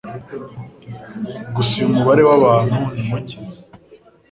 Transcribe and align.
Gusa 1.55 1.71
uyu 1.77 1.93
mubare 1.93 2.23
w'abantu 2.29 2.79
ni 2.95 3.01
mucye 3.09 3.37